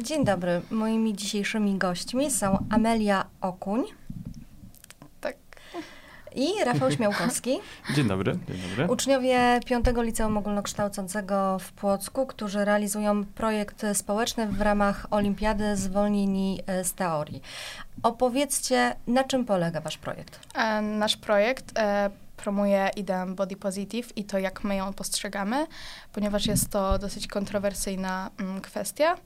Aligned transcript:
Dzień 0.00 0.24
dobry. 0.24 0.60
Moimi 0.70 1.14
dzisiejszymi 1.14 1.78
gośćmi 1.78 2.30
są 2.30 2.64
Amelia 2.70 3.24
Okuń. 3.40 3.84
Tak. 5.20 5.36
I 6.34 6.64
Rafał 6.64 6.90
Śmiałkowski. 6.90 7.58
Dzień 7.96 8.08
dobry, 8.08 8.38
dzień 8.48 8.58
dobry. 8.68 8.86
Uczniowie 8.88 9.60
5 9.66 9.86
Liceum 9.96 10.36
Ogólnokształcącego 10.36 11.58
w 11.58 11.72
Płocku, 11.72 12.26
którzy 12.26 12.64
realizują 12.64 13.24
projekt 13.24 13.86
społeczny 13.94 14.46
w 14.46 14.60
ramach 14.60 15.06
Olimpiady 15.10 15.76
Zwolnieni 15.76 16.60
z 16.82 16.92
Teorii. 16.92 17.42
Opowiedzcie, 18.02 18.96
na 19.06 19.24
czym 19.24 19.44
polega 19.44 19.80
wasz 19.80 19.98
projekt? 19.98 20.40
E, 20.54 20.82
nasz 20.82 21.16
projekt 21.16 21.78
e, 21.78 22.10
promuje 22.38 22.90
ideę 22.96 23.26
body 23.26 23.56
positive 23.56 24.16
i 24.16 24.24
to, 24.24 24.38
jak 24.38 24.64
my 24.64 24.76
ją 24.76 24.92
postrzegamy, 24.92 25.66
ponieważ 26.12 26.46
jest 26.46 26.70
to 26.70 26.98
dosyć 26.98 27.26
kontrowersyjna 27.26 28.30
mm, 28.38 28.60
kwestia. 28.60 29.16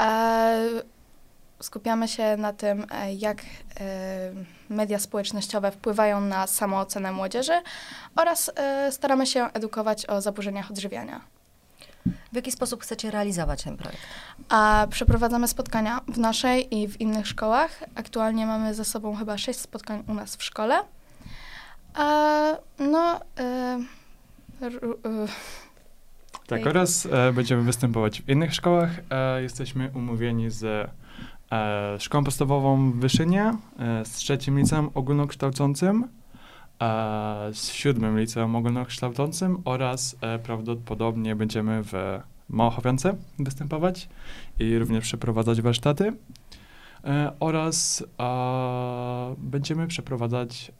E, 0.00 0.82
skupiamy 1.62 2.08
się 2.08 2.36
na 2.36 2.52
tym, 2.52 2.86
e, 2.90 3.14
jak 3.14 3.38
e, 3.38 3.44
media 4.68 4.98
społecznościowe 4.98 5.70
wpływają 5.70 6.20
na 6.20 6.46
samoocenę 6.46 7.12
młodzieży 7.12 7.62
oraz 8.16 8.50
e, 8.56 8.92
staramy 8.92 9.26
się 9.26 9.44
edukować 9.52 10.06
o 10.06 10.20
zaburzeniach 10.20 10.70
odżywiania. 10.70 11.20
W 12.32 12.36
jaki 12.36 12.52
sposób 12.52 12.82
chcecie 12.82 13.10
realizować 13.10 13.62
ten 13.62 13.76
projekt? 13.76 14.02
A 14.48 14.86
przeprowadzamy 14.90 15.48
spotkania 15.48 16.00
w 16.08 16.18
naszej 16.18 16.74
i 16.74 16.88
w 16.88 17.00
innych 17.00 17.26
szkołach. 17.26 17.84
Aktualnie 17.94 18.46
mamy 18.46 18.74
ze 18.74 18.84
sobą 18.84 19.16
chyba 19.16 19.38
sześć 19.38 19.60
spotkań 19.60 20.04
u 20.08 20.14
nas 20.14 20.36
w 20.36 20.42
szkole. 20.42 20.82
A, 21.94 22.56
no, 22.78 23.20
e, 23.38 23.80
r, 24.60 24.80
e, 25.04 25.26
Tak, 26.46 26.66
oraz 26.66 27.06
e, 27.06 27.32
będziemy 27.32 27.62
występować 27.62 28.22
w 28.22 28.28
innych 28.28 28.54
szkołach. 28.54 28.90
E, 29.10 29.42
jesteśmy 29.42 29.90
umówieni 29.94 30.50
z 30.50 30.64
e, 31.52 31.96
Szkołą 31.98 32.24
Podstawową 32.24 32.92
w 32.92 32.96
Wyszynie, 32.96 33.54
e, 33.78 34.04
z 34.04 34.10
trzecim 34.10 34.58
liceum 34.58 34.90
ogólnokształcącym, 34.94 36.08
z 37.52 37.72
siódmym 37.72 38.18
liceum 38.18 38.56
ogólnokształcącym 38.56 39.62
oraz 39.64 40.16
prawdopodobnie 40.42 41.36
będziemy 41.36 41.82
w 41.82 41.92
Małochowiance 42.48 43.14
występować 43.38 44.08
i 44.58 44.78
również 44.78 45.04
przeprowadzać 45.04 45.62
warsztaty. 45.62 46.12
E, 47.04 47.32
oraz 47.40 48.04
będziemy 49.38 49.86
przeprowadzać 49.86 50.72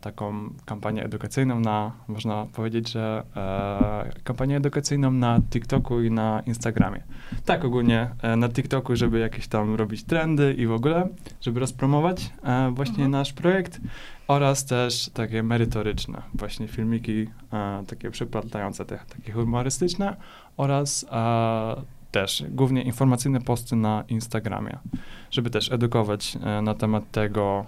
taką 0.00 0.50
kampanię 0.64 1.04
edukacyjną 1.04 1.60
na, 1.60 1.92
można 2.08 2.46
powiedzieć, 2.52 2.90
że 2.92 3.22
e, 3.36 4.10
kampanię 4.24 4.56
edukacyjną 4.56 5.10
na 5.10 5.40
TikToku 5.50 6.00
i 6.00 6.10
na 6.10 6.40
Instagramie. 6.46 7.02
Tak 7.44 7.64
ogólnie 7.64 8.10
e, 8.22 8.36
na 8.36 8.48
TikToku, 8.48 8.96
żeby 8.96 9.18
jakieś 9.18 9.48
tam 9.48 9.74
robić 9.74 10.04
trendy 10.04 10.54
i 10.54 10.66
w 10.66 10.72
ogóle, 10.72 11.08
żeby 11.40 11.60
rozpromować 11.60 12.32
właśnie 12.72 12.94
Mhm. 13.04 13.10
nasz 13.10 13.32
projekt 13.32 13.80
oraz 14.28 14.64
też 14.64 15.10
takie 15.14 15.42
merytoryczne, 15.42 16.22
właśnie 16.34 16.68
filmiki 16.68 17.26
e, 17.52 17.84
takie 17.86 18.10
przeplatające, 18.10 18.84
te, 18.84 18.98
takie 19.16 19.32
humorystyczne 19.32 20.16
oraz 20.56 21.06
e, 21.12 21.76
też 22.14 22.44
głównie 22.48 22.82
informacyjne 22.82 23.40
posty 23.40 23.76
na 23.76 24.04
Instagramie, 24.08 24.78
żeby 25.30 25.50
też 25.50 25.72
edukować 25.72 26.36
e, 26.42 26.62
na 26.62 26.74
temat 26.74 27.10
tego, 27.10 27.66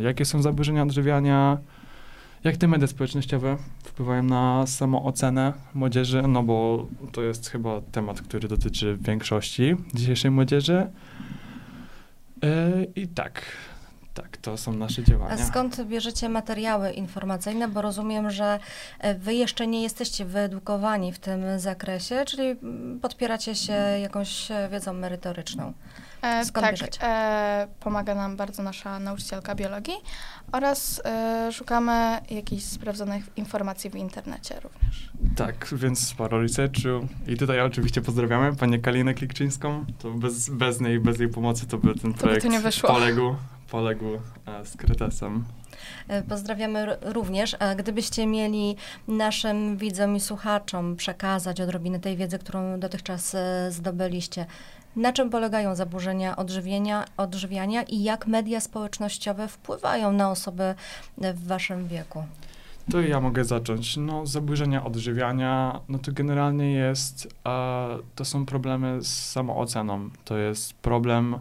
jakie 0.00 0.24
są 0.24 0.42
zaburzenia 0.42 0.82
odżywiania, 0.82 1.58
jak 2.44 2.56
te 2.56 2.68
media 2.68 2.86
społecznościowe 2.86 3.56
wpływają 3.84 4.22
na 4.22 4.66
samoocenę 4.66 5.52
młodzieży, 5.74 6.22
no 6.22 6.42
bo 6.42 6.86
to 7.12 7.22
jest 7.22 7.50
chyba 7.50 7.80
temat, 7.80 8.20
który 8.20 8.48
dotyczy 8.48 8.98
większości 9.00 9.76
dzisiejszej 9.94 10.30
młodzieży. 10.30 10.86
E, 12.42 12.84
I 12.96 13.08
tak, 13.08 13.42
tak, 14.14 14.36
to 14.36 14.56
są 14.56 14.72
nasze 14.72 15.02
A 15.02 15.04
działania. 15.04 15.46
skąd 15.46 15.82
bierzecie 15.84 16.28
materiały 16.28 16.90
informacyjne? 16.90 17.68
Bo 17.68 17.82
rozumiem, 17.82 18.30
że 18.30 18.58
e, 18.98 19.14
wy 19.14 19.34
jeszcze 19.34 19.66
nie 19.66 19.82
jesteście 19.82 20.24
wyedukowani 20.24 21.12
w 21.12 21.18
tym 21.18 21.40
zakresie, 21.56 22.24
czyli 22.26 22.56
podpieracie 23.02 23.54
się 23.54 23.72
jakąś 24.02 24.50
e, 24.50 24.68
wiedzą 24.72 24.92
merytoryczną. 24.92 25.72
e, 26.22 26.44
Skąd 26.44 26.66
tak, 26.66 26.72
bierzecie? 26.74 26.98
e, 27.06 27.68
pomaga 27.80 28.14
nam 28.14 28.36
bardzo 28.36 28.62
nasza 28.62 28.98
nauczycielka 28.98 29.54
biologii 29.54 29.94
oraz 30.52 31.02
e, 31.04 31.52
szukamy 31.52 32.18
jakichś 32.30 32.64
sprawdzonych 32.64 33.24
informacji 33.36 33.90
w 33.90 33.94
internecie 33.96 34.60
również. 34.60 35.10
Tak, 35.36 35.68
więc 35.72 36.08
sporo 36.08 36.40
researchu. 36.42 37.08
I 37.26 37.36
tutaj 37.36 37.60
oczywiście 37.60 38.02
pozdrawiamy 38.02 38.56
panią 38.56 38.80
Kalinę 38.80 39.14
Klikczyńską. 39.14 39.84
To 39.98 40.10
bez, 40.10 40.48
bez 40.50 40.80
niej, 40.80 41.00
bez 41.00 41.18
jej 41.18 41.28
pomocy 41.28 41.66
to 41.66 41.78
by 41.78 41.94
ten 41.94 42.12
by 42.12 42.18
projekt 42.18 42.42
to 42.42 42.48
nie 42.48 42.60
wyszło. 42.60 42.88
poległ, 42.90 43.34
poległ 43.72 44.04
e, 44.46 44.64
z 44.64 44.76
Kretesem. 44.76 45.44
E, 46.08 46.22
Pozdrawiamy 46.22 46.96
również. 47.02 47.56
A 47.58 47.74
gdybyście 47.74 48.26
mieli 48.26 48.76
naszym 49.08 49.76
widzom 49.76 50.16
i 50.16 50.20
słuchaczom 50.20 50.96
przekazać 50.96 51.60
odrobinę 51.60 52.00
tej 52.00 52.16
wiedzy, 52.16 52.38
którą 52.38 52.80
dotychczas 52.80 53.34
e, 53.34 53.70
zdobyliście, 53.70 54.46
na 54.96 55.12
czym 55.12 55.30
polegają 55.30 55.74
zaburzenia 55.74 56.36
odżywienia, 56.36 57.04
odżywiania 57.16 57.82
i 57.82 58.02
jak 58.02 58.26
media 58.26 58.60
społecznościowe 58.60 59.48
wpływają 59.48 60.12
na 60.12 60.30
osoby 60.30 60.74
w 61.18 61.46
waszym 61.46 61.88
wieku? 61.88 62.24
To 62.90 63.00
ja 63.00 63.20
mogę 63.20 63.44
zacząć. 63.44 63.96
No, 63.96 64.26
zaburzenia 64.26 64.84
odżywiania, 64.84 65.80
no 65.88 65.98
to 65.98 66.12
generalnie 66.12 66.72
jest, 66.72 67.28
e, 67.46 67.98
to 68.14 68.24
są 68.24 68.46
problemy 68.46 69.02
z 69.02 69.30
samooceną. 69.30 70.10
To 70.24 70.36
jest 70.36 70.74
problem 70.74 71.38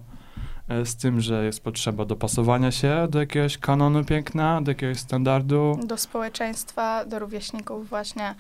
z 0.84 0.96
tym, 0.96 1.22
że 1.22 1.46
jest 1.46 1.64
potrzeba 1.64 2.06
dopasowania 2.06 2.72
się 2.72 3.08
do 3.10 3.20
jakiegoś 3.20 3.58
kanonu 3.58 4.06
piękna, 4.06 4.62
do 4.62 4.72
jakiegoś 4.72 5.00
standardu. 5.00 5.80
Do 5.84 5.98
społeczeństwa, 5.98 7.06
do 7.06 7.20
rówieśników 7.20 7.90
właśnie. 7.90 8.36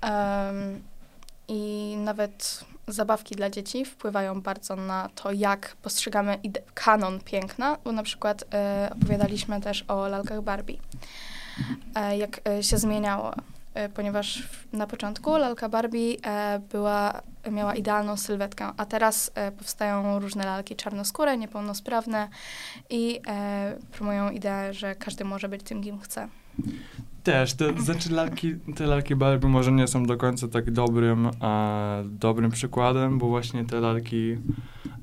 Em, 0.00 0.82
I 1.48 1.94
nawet 1.98 2.64
zabawki 2.88 3.34
dla 3.34 3.50
dzieci 3.50 3.84
wpływają 3.84 4.40
bardzo 4.40 4.76
na 4.76 5.08
to, 5.14 5.32
jak 5.32 5.76
postrzegamy 5.82 6.38
kanon 6.74 7.20
piękna, 7.20 7.76
bo 7.84 7.92
na 7.92 8.02
przykład 8.02 8.44
e, 8.54 8.90
opowiadaliśmy 8.92 9.60
też 9.60 9.84
o 9.88 10.08
lalkach 10.08 10.42
Barbie. 10.42 10.76
E, 11.94 12.18
jak 12.18 12.40
e, 12.48 12.62
się 12.62 12.78
zmieniało, 12.78 13.32
e, 13.34 13.55
ponieważ 13.94 14.42
w- 14.42 14.72
na 14.72 14.86
początku 14.86 15.36
lalka 15.36 15.68
Barbie 15.68 16.16
e, 16.26 16.60
była, 16.72 17.22
miała 17.50 17.74
idealną 17.74 18.16
sylwetkę, 18.16 18.66
a 18.76 18.86
teraz 18.86 19.30
e, 19.34 19.52
powstają 19.52 20.18
różne 20.18 20.44
lalki 20.44 20.76
czarnoskóre, 20.76 21.36
niepełnosprawne 21.38 22.28
i 22.90 23.20
e, 23.28 23.76
promują 23.92 24.30
ideę, 24.30 24.74
że 24.74 24.94
każdy 24.94 25.24
może 25.24 25.48
być 25.48 25.62
tym, 25.62 25.82
kim 25.82 25.98
chce. 25.98 26.28
Też, 27.22 27.54
te, 27.54 27.82
znaczy 27.82 28.12
lalki, 28.12 28.54
te 28.76 28.86
lalki 28.86 29.16
Barbie 29.16 29.48
może 29.48 29.72
nie 29.72 29.86
są 29.86 30.04
do 30.06 30.16
końca 30.16 30.48
tak 30.48 30.70
dobrym, 30.70 31.26
e, 31.42 32.02
dobrym 32.04 32.50
przykładem, 32.50 33.18
bo 33.18 33.28
właśnie 33.28 33.64
te 33.64 33.80
lalki 33.80 34.36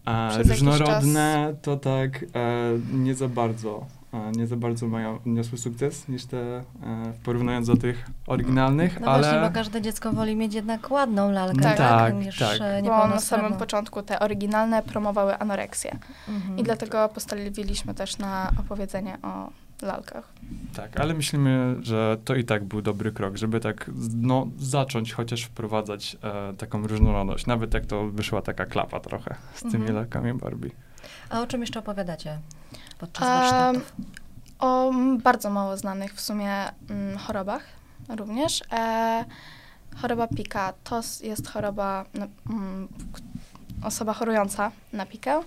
e, 0.07 0.43
różnorodne 0.43 1.55
to 1.61 1.77
tak 1.77 2.23
e, 2.23 2.27
nie 2.93 3.15
za 3.15 3.27
bardzo, 3.27 3.85
e, 3.99 4.02
nie 4.35 4.47
za 4.47 4.55
bardzo 4.55 4.87
mają, 4.87 5.19
niosły 5.25 5.57
sukces 5.57 6.07
niż 6.07 6.25
te, 6.25 6.37
e, 6.57 6.63
porównując 7.23 7.67
do 7.67 7.77
tych 7.77 8.05
oryginalnych, 8.27 8.99
No 8.99 9.07
ale... 9.07 9.23
właśnie, 9.23 9.47
bo 9.49 9.53
każde 9.53 9.81
dziecko 9.81 10.11
woli 10.11 10.35
mieć 10.35 10.53
jednak 10.53 10.91
ładną 10.91 11.31
lalkę, 11.31 11.55
No 11.57 11.63
tak, 11.63 11.77
tak, 11.77 12.15
niż 12.15 12.39
tak. 12.39 12.57
e, 12.61 12.81
Bo 12.83 13.07
na 13.07 13.19
samym 13.19 13.53
początku 13.53 14.01
te 14.01 14.19
oryginalne 14.19 14.83
promowały 14.83 15.37
anoreksję. 15.37 15.97
Mhm. 16.29 16.57
I 16.57 16.63
dlatego 16.63 17.09
postawiliśmy 17.09 17.93
też 17.93 18.17
na 18.17 18.51
opowiedzenie 18.59 19.17
o 19.23 19.49
lalkach. 19.85 20.33
Tak, 20.75 20.99
ale 20.99 21.13
myślimy, 21.13 21.75
że 21.81 22.17
to 22.25 22.35
i 22.35 22.43
tak 22.43 22.63
był 22.63 22.81
dobry 22.81 23.11
krok, 23.11 23.37
żeby 23.37 23.59
tak 23.59 23.91
no, 24.15 24.47
zacząć 24.57 25.13
chociaż 25.13 25.43
wprowadzać 25.43 26.17
e, 26.23 26.53
taką 26.53 26.87
różnorodność, 26.87 27.45
nawet 27.45 27.73
jak 27.73 27.85
to 27.85 28.07
wyszła 28.07 28.41
taka 28.41 28.65
klapa 28.65 28.99
trochę 28.99 29.35
z 29.55 29.61
tymi 29.61 29.75
Mhm. 29.75 29.95
lalkami 29.95 30.33
Barbie. 30.33 30.69
A 31.33 31.41
o 31.41 31.47
czym 31.47 31.61
jeszcze 31.61 31.79
opowiadacie 31.79 32.37
podczas 32.99 33.27
warsztatów? 33.27 33.93
O 34.59 34.89
mm, 34.89 35.17
bardzo 35.17 35.49
mało 35.49 35.77
znanych 35.77 36.13
w 36.13 36.21
sumie 36.21 36.53
mm, 36.89 37.17
chorobach 37.17 37.63
również. 38.09 38.63
E, 38.71 39.25
choroba 40.01 40.27
pika 40.27 40.73
to 40.83 41.01
jest 41.23 41.49
choroba, 41.51 42.05
no, 42.13 42.27
mm, 42.49 42.87
k- 42.87 43.21
osoba 43.87 44.13
chorująca 44.13 44.71
na 44.93 45.05
pikę 45.05 45.41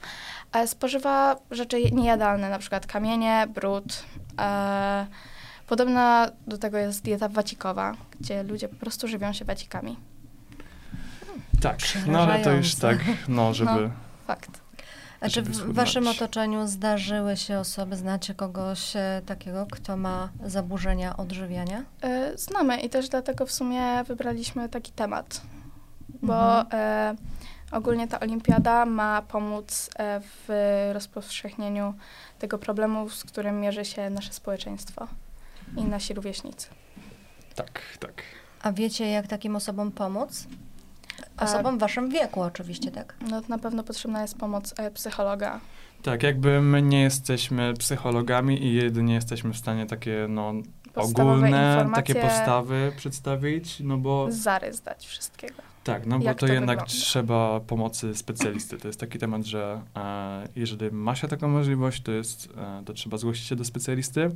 e, 0.52 0.66
spożywa 0.68 1.36
rzeczy 1.50 1.82
niejadalne, 1.92 2.50
na 2.50 2.58
przykład 2.58 2.86
kamienie, 2.86 3.46
brud. 3.54 4.04
E, 4.40 5.06
podobna 5.66 6.30
do 6.46 6.58
tego 6.58 6.78
jest 6.78 7.02
dieta 7.02 7.28
wacikowa, 7.28 7.94
gdzie 8.20 8.42
ludzie 8.42 8.68
po 8.68 8.76
prostu 8.76 9.08
żywią 9.08 9.32
się 9.32 9.44
wacikami. 9.44 9.96
Tak, 11.62 11.78
no 12.06 12.22
ale 12.22 12.44
to 12.44 12.52
już 12.52 12.74
tak, 12.74 12.98
no 13.28 13.54
żeby... 13.54 13.90
Fakt. 14.26 14.65
A 15.20 15.28
czy 15.28 15.42
w 15.42 15.72
waszym 15.74 16.08
otoczeniu 16.08 16.66
zdarzyły 16.66 17.36
się 17.36 17.58
osoby, 17.58 17.96
znacie 17.96 18.34
kogoś 18.34 18.96
e, 18.96 19.22
takiego, 19.26 19.66
kto 19.72 19.96
ma 19.96 20.28
zaburzenia 20.44 21.16
odżywiania? 21.16 21.84
E, 22.02 22.38
Znamy 22.38 22.80
i 22.80 22.88
też 22.90 23.08
dlatego 23.08 23.46
w 23.46 23.52
sumie 23.52 24.04
wybraliśmy 24.04 24.68
taki 24.68 24.92
temat, 24.92 25.40
bo 26.22 26.60
Mhm. 26.60 26.66
e, 26.72 27.36
Ogólnie 27.72 28.08
ta 28.08 28.20
olimpiada 28.20 28.86
ma 28.86 29.22
pomóc 29.22 29.90
w 30.48 30.90
rozpowszechnieniu 30.92 31.94
tego 32.38 32.58
problemu, 32.58 33.08
z 33.08 33.24
którym 33.24 33.60
mierzy 33.60 33.84
się 33.84 34.10
nasze 34.10 34.32
społeczeństwo 34.32 35.06
i 35.76 35.84
nasi 35.84 36.14
rówieśnicy. 36.14 36.68
Tak, 37.54 37.80
tak. 38.00 38.22
A 38.62 38.72
wiecie, 38.72 39.10
jak 39.10 39.26
takim 39.26 39.56
osobom 39.56 39.92
pomóc? 39.92 40.46
A- 41.36 41.44
Osobom 41.44 41.76
w 41.76 41.80
waszym 41.80 42.10
wieku 42.10 42.40
oczywiście, 42.42 42.90
tak? 42.90 43.14
No, 43.30 43.42
na 43.48 43.58
pewno 43.58 43.82
potrzebna 43.84 44.22
jest 44.22 44.38
pomoc 44.38 44.74
e, 44.78 44.90
psychologa. 44.90 45.60
Tak, 46.02 46.22
jakby 46.22 46.62
my 46.62 46.82
nie 46.82 47.02
jesteśmy 47.02 47.74
psychologami 47.74 48.62
i 48.64 48.74
jedynie 48.74 49.14
jesteśmy 49.14 49.52
w 49.52 49.56
stanie 49.56 49.86
takie, 49.86 50.26
no, 50.28 50.52
Podstawowe 50.94 51.36
ogólne, 51.36 51.88
takie 51.94 52.14
postawy 52.14 52.92
przedstawić, 52.96 53.80
no 53.80 53.98
bo 53.98 54.26
zarys 54.30 54.80
dać 54.80 55.06
wszystkiego. 55.06 55.54
tak, 55.84 56.06
no 56.06 56.18
bo 56.18 56.24
to 56.24 56.34
to 56.34 56.46
jednak 56.46 56.78
wygląda. 56.78 56.84
trzeba 56.84 57.60
pomocy 57.60 58.14
specjalisty. 58.14 58.78
To 58.78 58.88
jest 58.88 59.00
taki 59.00 59.18
temat, 59.18 59.44
że 59.44 59.80
e, 59.96 60.48
jeżeli 60.56 60.90
ma 60.90 61.14
się 61.14 61.28
taką 61.28 61.48
możliwość, 61.48 62.02
to 62.02 62.12
jest, 62.12 62.48
e, 62.56 62.82
to 62.84 62.92
trzeba 62.92 63.16
zgłosić 63.16 63.46
się 63.46 63.56
do 63.56 63.64
specjalisty. 63.64 64.30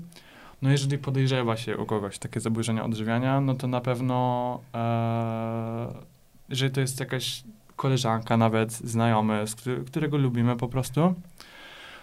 No 0.62 0.70
jeżeli 0.70 0.98
podejrzewa 0.98 1.56
się 1.56 1.76
u 1.76 1.86
kogoś 1.86 2.18
takie 2.18 2.40
zaburzenia 2.40 2.84
odżywiania, 2.84 3.40
no 3.40 3.54
to 3.54 3.66
na 3.66 3.80
pewno, 3.80 4.60
e, 4.74 5.88
jeżeli 6.50 6.72
to 6.72 6.80
jest 6.80 7.00
jakaś 7.00 7.44
koleżanka 7.76 8.36
nawet, 8.36 8.72
znajomy, 8.72 9.46
z 9.46 9.56
którego 9.86 10.16
lubimy 10.16 10.56
po 10.56 10.68
prostu, 10.68 11.14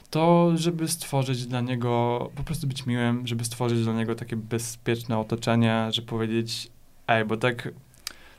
to 0.10 0.52
żeby 0.56 0.88
stworzyć 0.88 1.46
dla 1.46 1.62
niego, 1.62 2.30
po 2.36 2.44
prostu 2.44 2.68
być 2.68 2.86
miłym, 2.86 3.28
żeby 3.28 3.46
stworzyć 3.46 3.84
dla 3.84 3.94
niego 3.94 4.16
takie 4.16 4.36
bezpieczne 4.36 5.18
otoczenie, 5.18 5.88
że 5.92 6.02
powiedzieć, 6.02 6.72
ej, 7.08 7.26
bo 7.26 7.38
tak, 7.38 7.70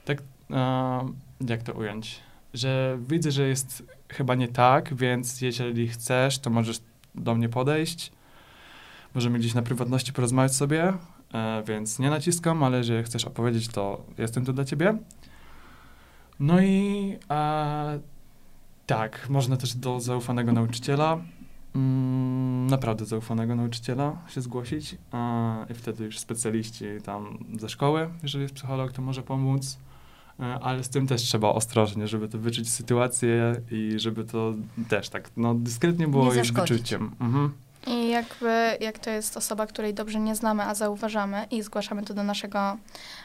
tak, 0.04 0.22
e, 0.50 1.08
jak 1.48 1.62
to 1.62 1.72
ująć, 1.72 2.20
że 2.54 2.98
widzę, 3.08 3.30
że 3.30 3.48
jest 3.48 3.82
chyba 4.08 4.34
nie 4.34 4.48
tak, 4.48 4.94
więc 4.94 5.40
jeżeli 5.40 5.88
chcesz, 5.88 6.38
to 6.38 6.50
możesz 6.50 6.80
do 7.14 7.34
mnie 7.34 7.48
podejść, 7.48 8.12
możemy 9.14 9.38
gdzieś 9.38 9.54
na 9.54 9.62
prywatności 9.62 10.12
porozmawiać 10.12 10.54
sobie, 10.54 10.92
e, 11.34 11.62
więc 11.66 11.98
nie 11.98 12.10
naciskam, 12.10 12.62
ale 12.62 12.78
jeżeli 12.78 13.04
chcesz 13.04 13.24
opowiedzieć, 13.24 13.68
to 13.68 14.04
jestem 14.18 14.44
tu 14.44 14.52
dla 14.52 14.64
ciebie. 14.64 14.98
No 16.40 16.60
i 16.60 17.16
e, 17.30 18.00
tak, 18.86 19.26
można 19.30 19.56
też 19.56 19.74
do 19.74 20.00
zaufanego 20.00 20.52
nauczyciela, 20.52 21.18
mm, 21.74 22.66
naprawdę 22.66 23.04
zaufanego 23.04 23.54
nauczyciela 23.56 24.16
się 24.28 24.40
zgłosić 24.40 24.96
e, 25.14 25.66
i 25.70 25.74
wtedy 25.74 26.04
już 26.04 26.18
specjaliści 26.18 26.84
tam 27.04 27.38
ze 27.58 27.68
szkoły, 27.68 28.08
jeżeli 28.22 28.42
jest 28.42 28.54
psycholog, 28.54 28.92
to 28.92 29.02
może 29.02 29.22
pomóc. 29.22 29.78
E, 30.40 30.44
Ale 30.44 30.84
z 30.84 30.88
tym 30.88 31.06
też 31.06 31.22
trzeba 31.22 31.48
ostrożnie, 31.48 32.08
żeby 32.08 32.28
to 32.28 32.38
wyczuć 32.38 32.70
sytuację 32.70 33.54
i 33.70 33.92
żeby 33.96 34.24
to 34.24 34.54
też 34.88 35.08
tak, 35.08 35.30
no 35.36 35.54
dyskretnie 35.54 36.08
było 36.08 36.22
Nie 36.22 36.28
już 36.28 36.48
zaszkodzić. 36.48 36.72
wyczuciem. 36.76 37.10
Mhm. 37.20 37.52
Jakby, 38.18 38.76
jak 38.84 38.98
to 38.98 39.10
jest 39.10 39.36
osoba, 39.36 39.66
której 39.66 39.94
dobrze 39.94 40.20
nie 40.20 40.34
znamy, 40.34 40.62
a 40.62 40.74
zauważamy 40.74 41.46
i 41.50 41.62
zgłaszamy 41.62 42.02
to 42.02 42.14
do 42.14 42.22
naszego 42.22 42.76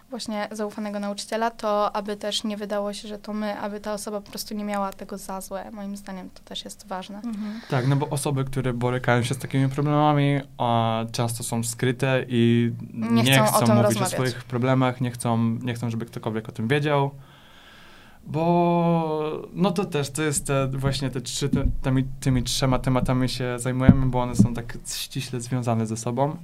właśnie 0.10 0.48
zaufanego 0.52 1.00
nauczyciela, 1.00 1.52
to 1.52 1.96
aby 1.96 2.18
też 2.18 2.44
nie 2.44 2.58
wydało 2.58 2.94
się, 2.94 3.08
że 3.08 3.18
to 3.18 3.34
my, 3.34 3.60
aby 3.60 3.80
ta 3.80 3.94
osoba 3.94 4.22
po 4.22 4.30
prostu 4.30 4.56
nie 4.56 4.64
miała 4.64 4.94
tego 4.94 5.18
za 5.18 5.42
złe. 5.42 5.72
Moim 5.72 5.98
zdaniem 5.98 6.30
to 6.30 6.42
też 6.46 6.66
jest 6.66 6.88
ważne. 6.88 7.16
Mhm. 7.16 7.62
Tak, 7.70 7.88
no 7.88 7.96
bo 7.96 8.10
osoby, 8.10 8.46
które 8.46 8.74
borykają 8.74 9.24
się 9.24 9.34
z 9.34 9.38
takimi 9.38 9.70
problemami, 9.70 10.40
a 10.58 11.00
często 11.12 11.44
są 11.44 11.64
skryte 11.64 12.26
i 12.28 12.72
Nie 12.94 13.24
nie, 13.24 13.34
chcą 13.34 13.46
chcą, 13.46 13.60
mówić 13.60 13.84
rozmawiać. 13.84 14.14
o 14.14 14.16
swoich 14.16 14.44
problemach, 14.44 15.02
nie 15.02 15.12
chcą, 15.12 15.38
nie 15.62 15.74
chcą, 15.74 15.90
żeby 15.90 16.06
ktokolwiek 16.06 16.50
o 16.50 16.52
tym 16.52 16.68
wiedział. 16.68 17.12
Bo 18.28 19.42
no 19.54 19.72
to 19.72 19.86
też, 19.86 20.10
to 20.10 20.24
jest 20.24 20.48
te, 20.48 20.68
właśnie 20.68 21.10
te 21.10 21.22
trzy, 21.22 21.50
te, 21.50 21.66
tymi, 21.82 22.04
tymi 22.20 22.44
trzema 22.44 22.80
tematami 22.80 23.30
się 23.30 23.60
zajmujemy, 23.60 24.06
bo 24.06 24.22
one 24.22 24.36
są 24.36 24.54
tak 24.54 24.78
ściśle 24.96 25.42
związane 25.42 25.86
ze 25.88 25.98
sobą. 25.98 26.36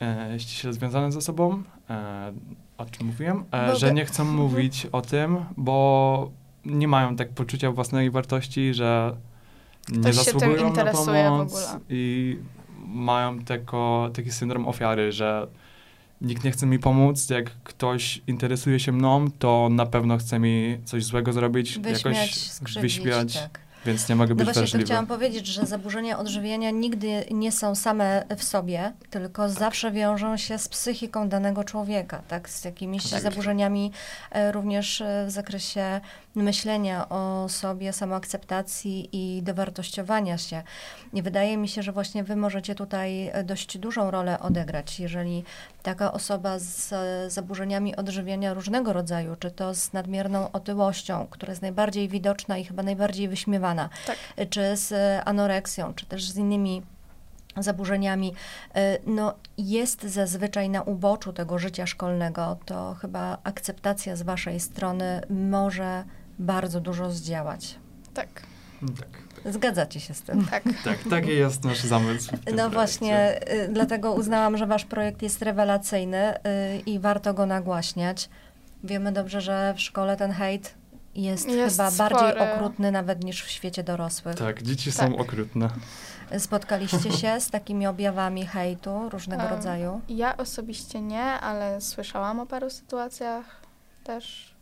E, 0.00 0.34
ściśle 0.38 0.72
związane 0.72 1.12
ze 1.12 1.20
sobą. 1.20 1.62
E, 1.90 2.32
o 2.78 2.84
czym 2.84 3.06
mówiłem? 3.06 3.44
E, 3.50 3.66
Bo 3.72 3.78
że 3.78 3.86
wy- 3.86 3.92
nie 3.94 4.04
chcą 4.04 4.24
mówić 4.24 4.86
o 4.92 5.02
tym, 5.02 5.36
bo 5.56 6.30
nie 6.64 6.88
mają 6.88 7.16
tak 7.16 7.28
poczucia 7.30 7.70
własnej 7.72 8.10
wartości, 8.10 8.74
że 8.74 9.16
nie 9.88 10.00
Ktoś 10.00 10.16
się 10.16 10.24
tym 10.24 10.40
zasługują 10.40 10.72
na 10.72 10.84
w 10.84 10.92
pomoc 10.92 11.52
ogóle. 11.52 11.80
i 11.88 12.36
mają 12.86 13.38
tako, 13.38 14.10
taki 14.12 14.30
syndrom 14.30 14.68
ofiary, 14.68 15.12
że 15.12 15.46
nikt 16.20 16.44
nie 16.44 16.50
chce 16.50 16.66
mi 16.66 16.78
pomóc, 16.78 17.30
jak 17.30 17.50
ktoś 17.64 18.22
interesuje 18.26 18.80
się 18.80 18.92
mną, 18.92 19.30
to 19.38 19.68
na 19.70 19.86
pewno 19.86 20.18
chce 20.18 20.38
mi 20.38 20.78
coś 20.84 21.04
złego 21.04 21.32
zrobić, 21.32 21.78
Wyśmiać, 21.78 22.50
jakoś 22.60 22.74
wyśmiać, 22.74 23.34
tak. 23.34 23.69
Więc 23.86 24.08
nie 24.08 24.16
mogę 24.16 24.28
No 24.30 24.34
być 24.34 24.44
właśnie, 24.44 24.54
to 24.54 24.60
wrażliwy. 24.60 24.84
chciałam 24.84 25.06
powiedzieć, 25.06 25.46
że 25.46 25.66
zaburzenia 25.66 26.18
odżywiania 26.18 26.70
nigdy 26.70 27.24
nie 27.30 27.52
są 27.52 27.74
same 27.74 28.24
w 28.36 28.44
sobie, 28.44 28.92
tylko 29.10 29.48
zawsze 29.48 29.90
wiążą 29.90 30.36
się 30.36 30.58
z 30.58 30.68
psychiką 30.68 31.28
danego 31.28 31.64
człowieka, 31.64 32.22
tak? 32.28 32.48
Z 32.50 32.64
jakimiś 32.64 33.10
Tak. 33.10 33.20
zaburzeniami 33.22 33.92
e, 34.30 34.52
również 34.52 35.00
e, 35.00 35.24
w 35.26 35.30
zakresie 35.30 36.00
myślenia 36.34 37.08
o 37.08 37.46
sobie, 37.48 37.92
samoakceptacji 37.92 39.08
i 39.12 39.42
dowartościowania 39.42 40.38
się. 40.38 40.62
I 41.12 41.22
wydaje 41.22 41.56
mi 41.56 41.68
się, 41.68 41.82
że 41.82 41.92
właśnie 41.92 42.24
wy 42.24 42.36
możecie 42.36 42.74
tutaj 42.74 43.28
e, 43.28 43.44
dość 43.44 43.78
dużą 43.78 44.10
rolę 44.10 44.40
odegrać, 44.40 45.00
jeżeli 45.00 45.44
taka 45.82 46.12
osoba 46.12 46.58
z 46.58 46.92
zaburzeniami 47.32 47.96
odżywiania 47.96 48.54
różnego 48.54 48.92
rodzaju, 48.92 49.36
czy 49.36 49.50
to 49.50 49.74
z 49.74 49.92
nadmierną 49.92 50.52
otyłością, 50.52 51.26
która 51.30 51.50
jest 51.50 51.62
najbardziej 51.62 52.08
widoczna 52.08 52.58
i 52.58 52.64
chyba 52.64 52.82
najbardziej 52.82 53.28
wyśmiewana, 53.28 53.69
Tak. 54.06 54.16
e, 54.36 54.46
czy 54.46 54.76
z 54.76 54.92
e, 54.92 55.24
anoreksją, 55.24 55.94
czy 55.94 56.06
też 56.06 56.30
z 56.30 56.36
innymi 56.36 56.82
zaburzeniami, 57.56 58.34
e, 58.74 58.98
no 59.06 59.34
jest 59.58 60.02
zazwyczaj 60.02 60.68
na 60.70 60.82
uboczu 60.82 61.32
tego 61.32 61.58
życia 61.58 61.86
szkolnego, 61.86 62.56
to 62.64 62.94
chyba 63.00 63.38
akceptacja 63.44 64.16
z 64.16 64.22
waszej 64.22 64.60
strony 64.60 65.20
może 65.30 66.04
bardzo 66.38 66.80
dużo 66.80 67.10
zdziałać. 67.10 67.76
Tak, 68.14 68.28
Tak, 68.98 69.52
Zgadzacie 69.54 70.00
się 70.00 70.14
z 70.14 70.22
tym? 70.22 70.46
tak. 70.46 70.62
tak, 70.84 70.98
taki 71.10 71.28
jest 71.28 71.64
nasz 71.64 71.80
zamysł. 71.80 72.36
w 72.36 72.44
tym 72.44 72.56
No 72.56 72.70
projekcie. 72.70 72.74
właśnie, 72.74 73.40
y, 73.52 73.68
dlatego 73.72 74.12
uznałam, 74.12 74.56
że 74.56 74.66
wasz 74.66 74.84
projekt 74.84 75.22
jest 75.22 75.42
rewelacyjny 75.42 76.34
y, 76.36 76.40
i 76.86 76.98
warto 76.98 77.34
go 77.34 77.46
nagłaśniać. 77.46 78.28
Wiemy 78.84 79.12
dobrze, 79.12 79.40
że 79.40 79.74
w 79.76 79.80
szkole 79.80 80.16
ten 80.16 80.32
hejt 80.32 80.74
jest, 81.24 81.48
Jest 81.48 81.76
chyba 81.76 81.90
bardziej 81.90 82.30
spory. 82.30 82.52
okrutny 82.52 82.92
nawet 82.92 83.24
niż 83.24 83.44
w 83.44 83.50
świecie 83.50 83.82
dorosłych. 83.82 84.36
Tak, 84.36 84.62
dzieci 84.62 84.92
Tak. 84.92 85.08
są 85.08 85.16
okrutne. 85.18 85.70
Spotkaliście 86.38 87.12
się 87.20 87.40
z 87.40 87.50
takimi 87.50 87.86
objawami 87.86 88.46
hejtu 88.46 89.08
różnego 89.08 89.42
Em, 89.42 89.50
rodzaju? 89.50 90.00
Ja 90.08 90.36
osobiście 90.36 91.00
nie, 91.00 91.22
ale 91.24 91.80
słyszałam 91.80 92.40
o 92.40 92.46
paru 92.46 92.70
sytuacjach 92.70 93.44
też 94.04 94.54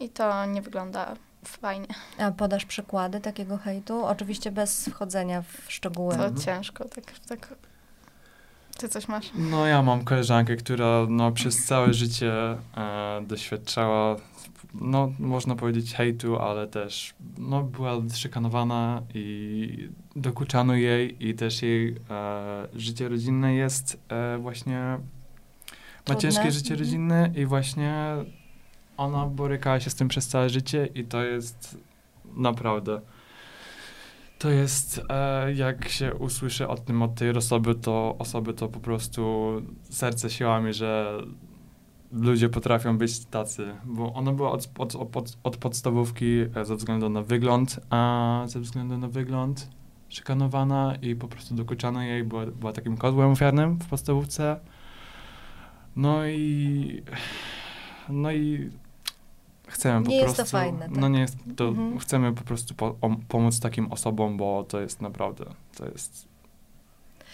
i 0.00 0.08
to 0.08 0.44
nie 0.46 0.62
wygląda 0.62 1.14
fajnie. 1.44 1.86
A 2.18 2.30
podasz 2.30 2.64
przykłady 2.64 3.20
takiego 3.20 3.56
hejtu? 3.58 4.04
Oczywiście 4.04 4.50
bez 4.50 4.84
wchodzenia 4.88 5.42
w 5.42 5.72
szczegóły. 5.72 6.14
To 6.16 6.24
Mhm. 6.24 6.40
ciężko, 6.40 6.84
tak, 6.84 7.04
tak. 7.28 7.48
Ty 8.78 8.88
coś 8.88 9.08
masz? 9.08 9.30
No 9.34 9.66
ja 9.66 9.82
mam 9.82 10.04
koleżankę, 10.04 10.56
która 10.56 11.06
no, 11.08 11.32
przez 11.32 11.64
całe 11.64 11.94
życie 11.94 12.32
e, 12.76 13.22
doświadczała, 13.26 14.16
no 14.74 15.12
można 15.18 15.56
powiedzieć 15.56 15.94
hejtu, 15.94 16.36
ale 16.38 16.66
też 16.66 17.14
no, 17.38 17.62
była 17.62 17.92
szykanowana 18.14 19.02
i 19.14 19.88
dokuczano 20.16 20.74
jej 20.74 21.28
i 21.28 21.34
też 21.34 21.62
jej 21.62 21.96
e, 22.10 22.68
życie 22.76 23.08
rodzinne 23.08 23.54
jest 23.54 24.00
e, 24.08 24.38
właśnie, 24.38 24.78
ma 24.78 24.98
Trudne. 26.04 26.20
ciężkie 26.22 26.50
życie 26.52 26.74
Mhm. 26.74 26.80
rodzinne 26.80 27.30
i 27.36 27.46
właśnie 27.46 28.04
ona 28.96 29.26
borykała 29.26 29.80
się 29.80 29.90
z 29.90 29.94
tym 29.94 30.08
przez 30.08 30.28
całe 30.28 30.50
życie 30.50 30.88
i 30.94 31.04
to 31.04 31.22
jest 31.22 31.78
naprawdę... 32.36 33.00
To 34.38 34.50
jest, 34.50 35.02
e, 35.08 35.54
jak 35.54 35.88
się 35.88 36.14
usłyszy 36.14 36.68
o 36.68 36.76
tym 36.76 37.02
od 37.02 37.14
tej 37.14 37.30
osoby, 37.30 37.74
to 37.74 38.16
osoby 38.18 38.54
to 38.54 38.68
po 38.68 38.80
prostu 38.80 39.52
serce 39.90 40.30
siłami, 40.30 40.72
że 40.72 41.18
ludzie 42.12 42.48
potrafią 42.48 42.98
być 42.98 43.24
tacy, 43.24 43.74
bo 43.84 44.14
ona 44.14 44.32
była 44.32 44.50
od, 44.52 44.68
od, 44.78 44.96
od, 44.96 45.38
od 45.42 45.56
podstawówki 45.56 46.40
e, 46.54 46.64
ze 46.64 46.76
względu 46.76 47.08
na 47.08 47.22
wygląd, 47.22 47.80
a 47.90 48.42
ze 48.46 48.60
względu 48.60 48.98
na 48.98 49.08
wygląd 49.08 49.70
szykanowana 50.08 50.94
i 51.02 51.16
po 51.16 51.28
prostu 51.28 51.54
dokuczano 51.54 52.02
jej, 52.02 52.24
była, 52.24 52.46
była 52.46 52.72
takim 52.72 52.96
kozłem 52.96 53.30
ofiarnym 53.30 53.78
w 53.78 53.86
podstawówce. 53.86 54.60
No 55.96 56.26
i 56.26 57.02
no 58.08 58.32
i 58.32 58.70
chcemy 59.78 60.02
po 60.04 60.10
Nie 60.10 60.16
jest 60.16 60.28
to 60.28 60.34
prostu. 60.36 60.52
fajne, 60.52 60.78
tak. 60.88 60.96
No 60.96 61.08
nie 61.08 61.20
jest 61.20 61.36
to. 61.56 61.68
Mhm. 61.68 61.98
Chcemy 61.98 62.32
po 62.32 62.42
prostu 62.44 62.74
po, 62.74 62.86
o, 62.86 63.10
pomóc 63.28 63.60
takim 63.60 63.92
osobom, 63.92 64.36
bo 64.36 64.64
to 64.64 64.80
jest 64.80 65.00
naprawdę, 65.00 65.44
to 65.76 65.86
jest 65.86 66.28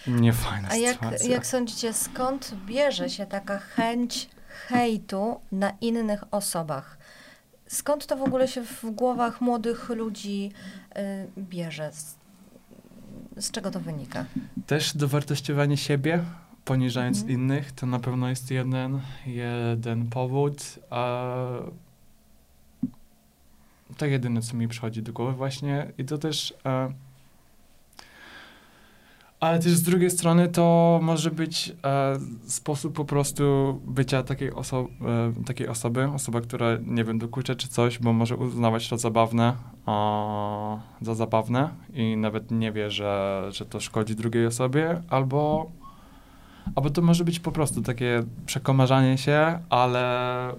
niefajna 0.07 0.69
A 0.69 0.75
jak, 0.75 0.93
sytuacja. 0.95 1.29
jak 1.31 1.45
sądzicie, 1.47 1.93
skąd 1.93 2.55
bierze 2.65 3.09
się 3.09 3.25
taka 3.25 3.57
chęć 3.59 4.29
hejtu 4.67 5.39
na 5.51 5.71
innych 5.81 6.23
osobach? 6.31 6.97
skąd 7.67 8.05
to 8.05 8.17
w 8.17 8.21
ogóle 8.21 8.47
się 8.47 8.61
w 8.65 8.85
głowach 8.85 9.41
młodych 9.41 9.89
ludzi 9.89 10.51
y, 10.97 11.01
bierze? 11.37 11.91
Z, 11.93 12.15
z 13.37 13.51
czego 13.51 13.71
to 13.71 13.79
wynika? 13.79 14.25
Też 14.67 14.97
dowartościowanie 14.97 15.77
siebie, 15.77 16.23
poniżając 16.65 17.17
Mhm. 17.21 17.39
innych, 17.39 17.71
to 17.71 17.85
na 17.85 17.99
pewno 17.99 18.29
jest 18.29 18.51
jeden, 18.51 19.01
jeden 19.25 20.07
powód. 20.09 20.63
A 20.89 21.35
to 23.97 24.05
jedyne, 24.05 24.41
co 24.41 24.57
mi 24.57 24.67
przychodzi 24.67 25.01
do 25.03 25.13
głowy 25.13 25.33
właśnie. 25.33 25.91
I 25.97 26.05
to 26.05 26.17
też... 26.17 26.53
E, 26.65 26.93
ale 29.39 29.59
też 29.59 29.71
z 29.71 29.83
drugiej 29.83 30.11
strony 30.11 30.47
to 30.47 30.99
może 31.03 31.31
być 31.31 31.73
e, 31.83 32.19
sposób 32.47 32.95
po 32.95 33.05
prostu 33.05 33.43
bycia 33.87 34.23
takiej, 34.23 34.51
oso- 34.51 34.87
e, 35.39 35.43
takiej 35.45 35.67
osoby, 35.67 36.03
osoba, 36.03 36.41
która, 36.41 36.67
nie 36.85 37.03
wiem, 37.03 37.19
dokucza 37.19 37.55
czy 37.55 37.67
coś, 37.67 37.99
bo 37.99 38.13
może 38.13 38.35
uznawać 38.35 38.89
to 38.89 38.97
zabawne, 38.97 39.53
a, 39.85 40.77
za 41.01 41.15
zabawne 41.15 41.69
i 41.93 42.17
nawet 42.17 42.51
nie 42.51 42.71
wie, 42.71 42.91
że, 42.91 43.43
że 43.51 43.65
to 43.65 43.79
szkodzi 43.79 44.15
drugiej 44.15 44.45
osobie, 44.45 45.01
albo, 45.09 45.71
albo 46.75 46.89
to 46.89 47.01
może 47.01 47.23
być 47.23 47.39
po 47.39 47.51
prostu 47.51 47.81
takie 47.81 48.23
przekomarzanie 48.45 49.17
się, 49.17 49.59
ale, 49.69 50.53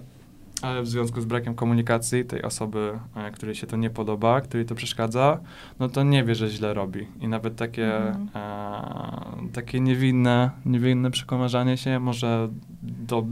ale 0.61 0.81
w 0.81 0.87
związku 0.87 1.21
z 1.21 1.25
brakiem 1.25 1.55
komunikacji 1.55 2.25
tej 2.25 2.41
osoby, 2.41 2.99
e, 3.15 3.31
której 3.31 3.55
się 3.55 3.67
to 3.67 3.77
nie 3.77 3.89
podoba, 3.89 4.41
której 4.41 4.65
to 4.65 4.75
przeszkadza, 4.75 5.39
no 5.79 5.89
to 5.89 6.03
nie 6.03 6.23
wie, 6.23 6.35
że 6.35 6.49
źle 6.49 6.73
robi. 6.73 7.07
I 7.19 7.27
nawet 7.27 7.55
takie, 7.55 7.97
Mhm. 7.97 8.29
e, 8.35 9.49
takie 9.53 9.79
niewinne, 9.79 10.51
niewinne 10.65 11.11
przekomarzanie 11.11 11.77
się 11.77 11.99
może 11.99 12.49
do, 12.81 13.25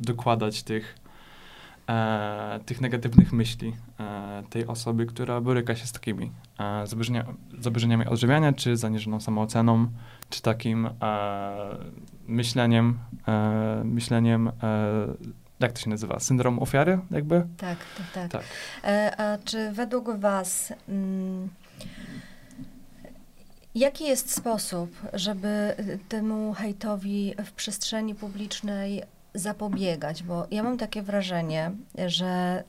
dokładać 0.00 0.62
tych, 0.62 0.98
e, 1.88 2.60
tych 2.66 2.80
negatywnych 2.80 3.32
myśli 3.32 3.72
e, 4.00 4.42
tej 4.50 4.66
osoby, 4.66 5.06
która 5.06 5.40
boryka 5.40 5.74
się 5.76 5.86
z 5.86 5.92
takimi 5.92 6.30
e, 6.58 6.86
zaburzenia, 6.86 7.24
zaburzeniami 7.58 8.06
odżywiania, 8.06 8.52
czy 8.52 8.76
zaniżoną 8.76 9.20
samooceną, 9.20 9.86
czy 10.30 10.42
takim 10.42 10.86
e, 10.86 10.90
myśleniem, 12.28 12.98
e, 13.28 13.82
myśleniem 13.84 14.50
jak 15.60 15.72
to 15.72 15.80
się 15.80 15.90
nazywa? 15.90 16.20
Syndrom 16.20 16.58
ofiary, 16.58 16.98
jakby? 17.10 17.46
Tak, 17.56 17.78
tak, 17.96 18.12
tak. 18.14 18.30
Tak. 18.30 18.42
E, 18.84 19.16
a 19.16 19.38
czy 19.38 19.72
według 19.72 20.16
Was 20.16 20.72
mm, 20.88 21.48
jaki 23.74 24.04
jest 24.04 24.34
sposób, 24.34 24.90
żeby 25.12 25.74
temu 26.08 26.52
hejtowi 26.52 27.34
w 27.44 27.52
przestrzeni 27.52 28.14
publicznej 28.14 29.02
zapobiegać? 29.34 30.22
Bo 30.22 30.46
ja 30.50 30.62
mam 30.62 30.78
takie 30.78 31.02
wrażenie, 31.02 31.70
że 32.06 32.64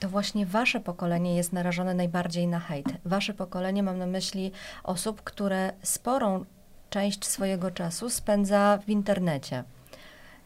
to 0.00 0.08
właśnie 0.08 0.46
wasze 0.46 0.80
pokolenie 0.80 1.36
jest 1.36 1.52
narażone 1.52 1.94
najbardziej 1.94 2.46
na 2.46 2.60
hejt. 2.60 2.86
Wasze 3.04 3.34
pokolenie, 3.34 3.82
mam 3.82 3.98
na 3.98 4.06
myśli 4.06 4.52
osób, 4.84 5.22
które 5.22 5.72
sporą 5.82 6.44
część 6.90 7.26
swojego 7.26 7.70
czasu 7.70 8.10
spędza 8.10 8.78
w 8.86 8.88
internecie. 8.88 9.64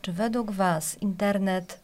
Czy 0.06 0.12
według 0.12 0.50
was 0.50 1.02
internet 1.02 1.80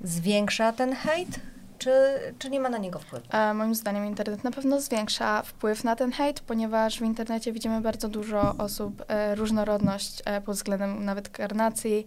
zwiększa 0.00 0.72
ten 0.72 0.94
hejt, 0.94 1.40
czy, 1.78 1.90
czy 2.38 2.50
nie 2.50 2.60
ma 2.60 2.68
na 2.68 2.78
niego 2.78 2.98
wpływu? 2.98 3.26
E, 3.30 3.54
moim 3.54 3.74
zdaniem 3.74 4.06
internet 4.06 4.44
na 4.44 4.50
pewno 4.50 4.80
zwiększa 4.80 5.42
wpływ 5.42 5.84
na 5.84 5.96
ten 5.96 6.12
hejt, 6.12 6.40
ponieważ 6.40 6.98
w 6.98 7.02
internecie 7.02 7.52
widzimy 7.52 7.80
bardzo 7.80 8.08
dużo 8.08 8.54
osób, 8.58 9.04
e, 9.08 9.34
różnorodność 9.34 10.22
e, 10.24 10.40
pod 10.40 10.56
względem 10.56 11.04
nawet 11.04 11.28
karnacji, 11.28 12.04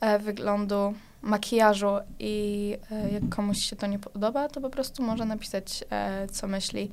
e, 0.00 0.18
wyglądu, 0.18 0.94
makijażu 1.22 1.98
i 2.18 2.76
e, 2.90 3.10
jak 3.10 3.28
komuś 3.28 3.58
się 3.58 3.76
to 3.76 3.86
nie 3.86 3.98
podoba, 3.98 4.48
to 4.48 4.60
po 4.60 4.70
prostu 4.70 5.02
może 5.02 5.24
napisać, 5.24 5.84
co 6.32 6.46
myśli. 6.46 6.90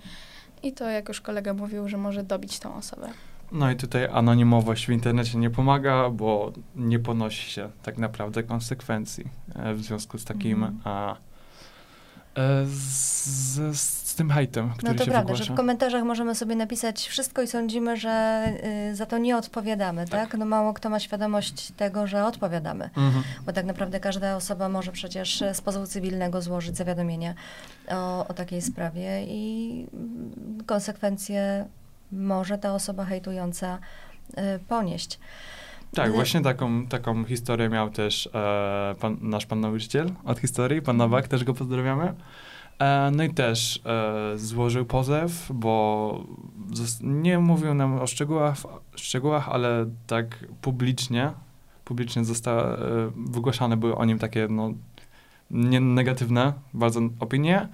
I 0.64 0.74
to, 0.74 0.90
jak 0.90 1.08
już 1.08 1.22
kolega 1.22 1.54
mówił, 1.54 1.90
że 1.90 1.98
może 1.98 2.24
dobić 2.24 2.60
tą 2.60 2.76
osobę. 2.76 3.10
No 3.52 3.72
i 3.72 3.76
tutaj 3.76 4.08
anonimowość 4.12 4.86
w 4.88 4.90
internecie 4.90 5.38
nie 5.38 5.50
pomaga, 5.50 6.10
bo 6.10 6.52
nie 6.76 7.00
ponosi 7.00 7.52
się 7.52 7.70
tak 7.84 7.98
naprawdę 7.98 8.44
konsekwencji 8.44 9.24
e, 9.56 9.74
w 9.74 9.82
związku 9.84 10.18
z 10.18 10.26
takim 10.26 10.64
Mhm. 10.64 10.82
a, 10.84 11.16
e, 12.40 12.66
z, 12.66 13.78
z 13.80 14.16
tym 14.16 14.32
hejtem, 14.32 14.70
który 14.70 14.92
No 14.94 14.98
to 14.98 15.06
się 15.06 15.12
prawda, 15.12 15.34
że 15.34 15.38
wygłasza. 15.38 15.54
w 15.54 15.58
komentarzach 15.58 16.04
możemy 16.04 16.36
sobie 16.36 16.56
napisać 16.56 17.08
wszystko 17.08 17.42
i 17.42 17.48
sądzimy, 17.48 17.98
że 17.98 18.46
y, 18.92 18.96
za 18.96 19.06
to 19.06 19.18
nie 19.18 19.38
odpowiadamy, 19.38 20.08
tak. 20.08 20.30
Tak. 20.30 20.40
No 20.40 20.46
mało 20.46 20.74
kto 20.74 20.90
ma 20.90 21.00
świadomość 21.00 21.72
tego, 21.72 22.08
że 22.08 22.26
odpowiadamy. 22.26 22.84
Mhm. 22.86 23.24
Bo 23.46 23.54
tak 23.54 23.66
naprawdę 23.66 24.00
każda 24.00 24.36
osoba 24.36 24.70
może 24.70 24.92
przecież 24.92 25.44
z 25.54 25.62
pozwu 25.62 25.88
cywilnego 25.88 26.42
złożyć 26.42 26.78
zawiadomienie 26.78 27.36
o, 27.88 28.28
o 28.28 28.34
takiej 28.34 28.62
sprawie 28.62 29.24
i 29.28 29.86
mm, 29.94 30.64
konsekwencje 30.66 31.66
może 32.12 32.58
ta 32.58 32.74
osoba 32.74 33.06
hejtująca 33.06 33.80
y, 34.30 34.60
ponieść. 34.68 35.20
Tak, 35.94 36.10
Y, 36.10 36.14
właśnie 36.14 36.42
taką, 36.42 36.88
taką 36.88 37.24
historię 37.24 37.70
miał 37.70 37.90
też 37.90 38.30
e, 38.34 38.96
pan, 39.00 39.18
nasz 39.22 39.46
pan 39.46 39.60
nauczyciel 39.60 40.12
od 40.26 40.40
historii, 40.40 40.82
pan 40.82 40.98
Nowak, 40.98 41.28
też 41.28 41.44
go 41.44 41.54
pozdrawiamy. 41.54 42.14
E, 42.80 43.12
no 43.12 43.24
i 43.24 43.34
też 43.34 43.82
e, 43.86 44.38
złożył 44.38 44.86
pozew, 44.86 45.52
bo 45.54 46.24
nie 47.02 47.40
mówił 47.40 47.74
nam 47.74 48.00
o 48.00 48.08
szczegółach, 48.08 48.58
szczegółach 48.96 49.50
ale 49.50 49.86
tak 50.08 50.46
publicznie, 50.62 51.32
publicznie 51.86 52.26
zostały, 52.26 52.62
e, 52.62 52.78
wygłaszane 53.16 53.78
były 53.78 53.96
o 53.96 54.06
nim 54.06 54.20
takie 54.20 54.48
no, 54.50 54.74
nie 55.52 55.80
negatywne 55.80 56.54
bardzo 56.74 57.00
opinie, 57.20 57.68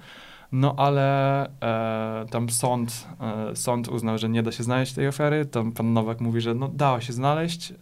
no 0.54 0.74
ale 0.76 1.46
e, 1.46 2.26
tam 2.30 2.50
sąd, 2.50 3.06
e, 3.50 3.56
sąd 3.56 3.88
uznał, 3.88 4.18
że 4.18 4.28
nie 4.28 4.42
da 4.42 4.52
się 4.52 4.62
znaleźć 4.62 4.92
tej 4.92 5.08
ofiary, 5.08 5.46
tam 5.46 5.72
pan 5.72 5.92
Nowak 5.92 6.20
mówi, 6.20 6.40
że 6.40 6.54
no 6.54 6.68
dało 6.68 7.00
się 7.00 7.12
znaleźć, 7.12 7.72
e, 7.72 7.74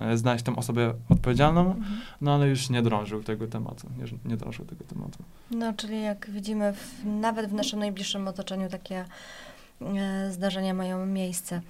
e, 0.00 0.10
e, 0.10 0.16
znaleźć 0.16 0.44
tą 0.44 0.56
osobę 0.56 0.94
odpowiedzialną, 1.08 1.60
Mhm. 1.60 2.00
no 2.20 2.34
ale 2.34 2.48
już 2.48 2.70
nie 2.70 2.82
drążył 2.82 3.22
tego 3.22 3.46
tematu, 3.46 3.86
nie, 3.98 4.30
nie 4.30 4.36
drążył 4.36 4.64
tego 4.64 4.84
tematu. 4.84 5.18
No, 5.50 5.72
czyli 5.72 6.02
jak 6.02 6.30
widzimy, 6.30 6.72
w, 6.72 7.04
nawet 7.04 7.50
w 7.50 7.52
naszym 7.54 7.78
najbliższym 7.78 8.28
otoczeniu 8.28 8.68
takie 8.68 9.04
e, 9.80 10.30
zdarzenia 10.32 10.74
mają 10.74 11.06
miejsce. 11.06 11.60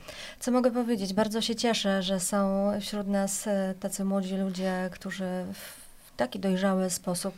Co 0.40 0.52
mogę 0.52 0.70
powiedzieć? 0.70 1.14
Bardzo 1.14 1.40
się 1.40 1.54
cieszę, 1.54 2.02
że 2.02 2.20
są 2.20 2.70
wśród 2.80 3.06
nas 3.08 3.48
tacy 3.80 4.04
młodzi 4.04 4.36
ludzie, 4.36 4.90
którzy 4.92 5.24
w 5.52 5.83
taki 6.16 6.40
dojrzały 6.40 6.90
sposób 6.90 7.34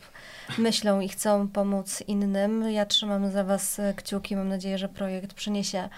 myślą 0.59 1.01
i 1.01 1.09
chcą 1.09 1.49
pomóc 1.49 2.03
innym. 2.07 2.71
Ja 2.71 2.87
trzymam 2.87 3.31
za 3.31 3.45
Was 3.45 3.79
e, 3.79 3.95
kciuki. 3.95 4.37
Mam 4.37 4.49
nadzieję, 4.49 4.79
że 4.79 4.89
projekt 4.89 5.35
przyniesie 5.35 5.89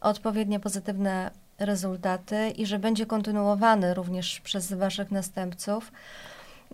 odpowiednie 0.00 0.60
pozytywne 0.60 1.30
rezultaty 1.58 2.50
i 2.50 2.66
że 2.66 2.78
będzie 2.78 3.06
kontynuowany 3.06 3.94
również 3.94 4.40
przez 4.40 4.72
Waszych 4.72 5.10
następców, 5.10 5.92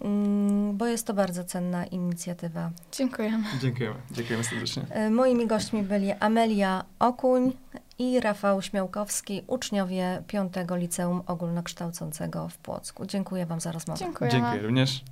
mm, 0.00 0.76
bo 0.76 0.86
jest 0.86 1.06
to 1.06 1.14
bardzo 1.14 1.44
cenna 1.44 1.86
inicjatywa. 1.86 2.70
Dziękujemy. 2.92 3.44
Dziękujemy, 3.60 3.96
dziękujemy 4.10 4.44
serdecznie. 4.44 4.82
E, 4.90 5.10
Moimi 5.10 5.46
gośćmi 5.46 5.82
byli 5.82 6.12
Amelia 6.12 6.84
Okuń 6.98 7.52
i 7.98 8.20
Rafał 8.20 8.62
Śmiałkowski, 8.62 9.42
uczniowie 9.46 10.22
5 10.26 10.52
Liceum 10.76 11.22
Ogólnokształcącego 11.26 12.48
w 12.48 12.58
Płocku. 12.58 13.06
Dziękuję 13.06 13.46
Wam 13.46 13.60
za 13.60 13.72
rozmowę. 13.72 13.98
Dziękujemy. 13.98 14.32
Dziękuję 14.32 14.62
również. 14.62 15.04